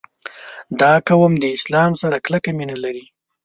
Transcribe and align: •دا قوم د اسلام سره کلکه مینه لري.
•دا 0.79 0.93
قوم 1.07 1.33
د 1.39 1.45
اسلام 1.57 1.91
سره 2.01 2.17
کلکه 2.25 2.49
مینه 2.57 2.75
لري. 2.83 3.05